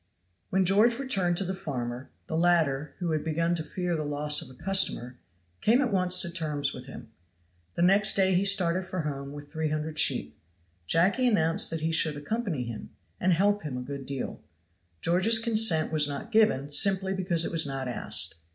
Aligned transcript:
When 0.49 0.65
George 0.65 0.97
returned 0.97 1.37
to 1.37 1.43
the 1.43 1.53
farmer, 1.53 2.09
the 2.25 2.35
latter, 2.35 2.95
who 2.97 3.11
had 3.11 3.23
begun 3.23 3.53
to 3.53 3.63
fear 3.63 3.95
the 3.95 4.03
loss 4.03 4.41
of 4.41 4.49
a 4.49 4.55
customer, 4.59 5.19
came 5.61 5.79
at 5.79 5.91
once 5.93 6.19
to 6.21 6.31
terms 6.31 6.73
with 6.73 6.87
him. 6.87 7.11
The 7.75 7.83
next 7.83 8.15
day 8.15 8.33
he 8.33 8.43
started 8.43 8.83
for 8.83 9.01
home 9.01 9.31
with 9.31 9.51
three 9.51 9.69
hundred 9.69 9.99
sheep. 9.99 10.39
Jacky 10.87 11.27
announced 11.27 11.69
that 11.69 11.81
he 11.81 11.91
should 11.91 12.17
accompany 12.17 12.63
him, 12.63 12.89
and 13.19 13.31
help 13.33 13.61
him 13.61 13.77
a 13.77 13.81
good 13.83 14.07
deal. 14.07 14.41
George's 15.01 15.37
consent 15.37 15.91
was 15.93 16.07
not 16.07 16.31
given, 16.31 16.71
simply 16.71 17.13
because 17.13 17.45
it 17.45 17.51
was 17.51 17.67
not 17.67 17.87
asked. 17.87 18.37